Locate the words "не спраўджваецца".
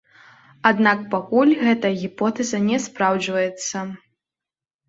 2.71-3.77